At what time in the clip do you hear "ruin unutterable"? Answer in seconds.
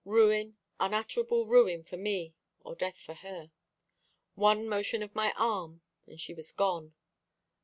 0.03-1.45